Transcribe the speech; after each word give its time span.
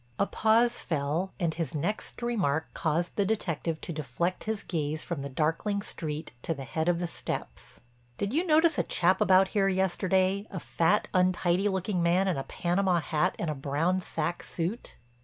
A 0.17 0.25
pause 0.25 0.79
fell, 0.81 1.31
and 1.39 1.53
his 1.53 1.75
next 1.75 2.23
remark 2.23 2.73
caused 2.73 3.15
the 3.17 3.23
detective 3.23 3.79
to 3.81 3.93
deflect 3.93 4.45
his 4.45 4.63
gaze 4.63 5.03
from 5.03 5.21
the 5.21 5.29
darkling 5.29 5.83
street 5.83 6.31
to 6.41 6.55
the 6.55 6.63
head 6.63 6.89
of 6.89 6.97
the 6.97 7.05
steps: 7.05 7.81
"Did 8.17 8.33
you 8.33 8.43
notice 8.43 8.79
a 8.79 8.83
chap 8.83 9.21
about 9.21 9.49
here 9.49 9.67
yesterday—a 9.69 10.59
fat, 10.59 11.07
untidy 11.13 11.69
looking 11.69 12.01
man 12.01 12.27
in 12.27 12.35
a 12.35 12.43
Panama 12.43 12.99
hat 12.99 13.35
and 13.37 13.51
a 13.51 13.53
brown 13.53 14.01
sack 14.01 14.41
suit?" 14.41 14.95